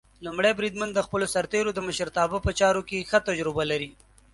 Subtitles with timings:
[0.25, 3.89] لومړی بریدمن د خپلو سرتېرو د مشرتابه په چارو کې ښه تجربه لري.